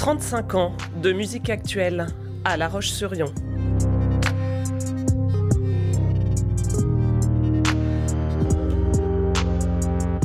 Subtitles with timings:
[0.00, 0.72] 35 ans
[1.02, 2.06] de musique actuelle
[2.46, 3.26] à La Roche-sur-Yon.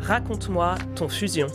[0.00, 1.48] Raconte-moi ton fusion.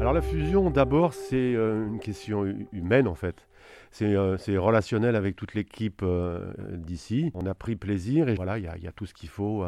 [0.00, 3.46] Alors la fusion, d'abord, c'est euh, une question humaine en fait.
[4.02, 7.30] Euh, c'est relationnel avec toute l'équipe euh, d'ici.
[7.34, 9.64] On a pris plaisir et voilà, il y, a tout ce qu'il faut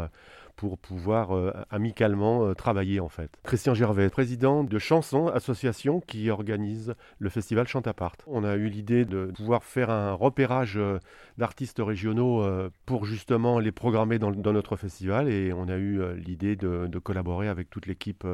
[0.57, 3.31] pour pouvoir euh, amicalement euh, travailler en fait.
[3.43, 8.17] Christian Gervais, président de Chansons, association qui organise le festival Chantapart.
[8.27, 10.99] On a eu l'idée de pouvoir faire un repérage euh,
[11.39, 12.45] d'artistes régionaux
[12.87, 17.71] pour justement les programmer dans, notre festival et on a eu l'idée de, collaborer avec
[17.71, 18.27] toute l'équipe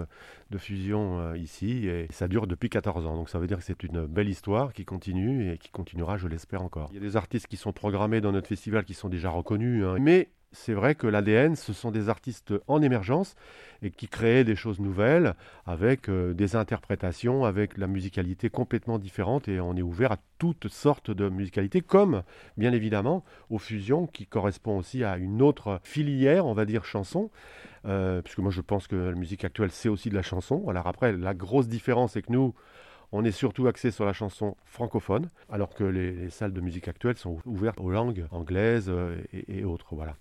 [0.50, 3.14] de fusion ici et ça dure depuis 14 ans.
[3.14, 6.26] Donc ça veut dire que c'est une belle histoire qui continue et qui continuera, je
[6.26, 6.88] l'espère encore.
[6.90, 9.84] Il y a des artistes qui sont programmés dans notre festival qui sont déjà reconnus,
[9.84, 9.96] hein.
[10.00, 13.36] mais c'est vrai que l'ADN, ce sont des artistes en émergence
[13.82, 15.34] et qui créent des choses nouvelles
[15.66, 20.68] avec euh, des interprétations, avec la musicalité complètement différente et on est ouvert à toutes
[20.68, 22.22] sortes de musicalités, comme
[22.56, 27.30] bien évidemment aux fusions qui correspondent aussi à une autre filière, on va dire chanson,
[27.84, 30.66] euh, puisque moi je pense que la musique actuelle c'est aussi de la chanson.
[30.68, 32.54] Alors après, la grosse différence c'est que nous,
[33.12, 37.16] on est surtout axé sur la chanson francophone, alors que les, salles de musique actuelles
[37.16, 39.94] sont ouvertes aux langues anglaises euh, et, autres.
[39.94, 40.14] Voilà.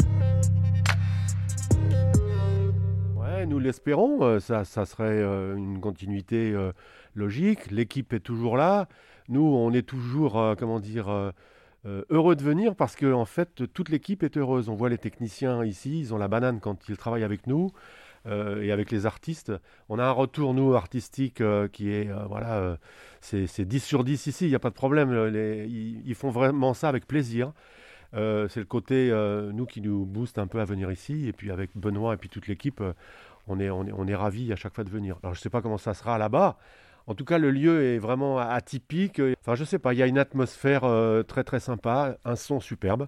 [3.46, 6.56] Nous l'espérons, euh, ça, ça, serait euh, une continuité
[7.14, 7.72] logique.
[7.72, 8.88] L'équipe est toujours là.
[9.30, 11.34] Nous, on est toujours, comment dire,
[11.86, 14.70] heureux de venir parce que en fait, toute l'équipe est heureuse.
[14.70, 17.72] On voit les techniciens ici, ils ont la banane quand ils travaillent avec nous.
[18.28, 19.54] Euh, et avec les artistes.
[19.90, 22.78] On a un retour, nous, artistique, euh, qui est, euh, voilà,
[23.22, 25.12] c'est 10 sur 10 ici, il n'y a pas de problème.
[25.34, 27.54] ils, font vraiment ça avec plaisir.
[28.14, 29.12] c'est le côté,
[29.54, 31.28] nous, qui nous booste un peu à venir ici.
[31.28, 32.82] Et puis avec Benoît et puis toute l'équipe,
[33.48, 35.18] on est, on est, on est ravis à chaque fois de venir.
[35.24, 36.58] Alors je ne sais pas comment ça sera là-bas.
[37.08, 39.22] En tout cas, le lieu est vraiment atypique.
[39.42, 40.84] Enfin, je sais pas, il y a une atmosphère
[41.26, 43.08] très très sympa, un son superbe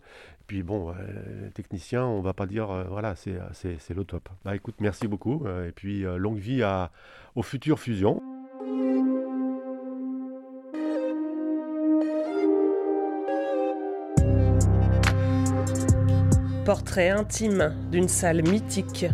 [0.50, 4.30] puis bon, euh, technicien, on va pas dire, euh, voilà, c'est, le top.
[4.44, 5.44] Bah écoute, merci beaucoup.
[5.46, 6.90] Euh, et puis longue vie à,
[7.36, 8.20] aux futures fusions.
[16.66, 19.06] Portrait intime d'une salle mythique.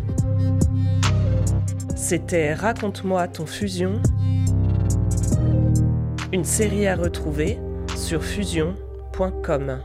[1.94, 4.00] C'était Raconte-moi ton fusion.
[6.36, 7.58] Une série à retrouver
[7.96, 9.80] sur fusion.com.